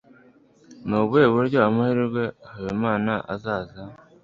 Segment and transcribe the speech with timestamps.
[0.87, 3.81] ni ubuhe buryo amahirwe habimana azaza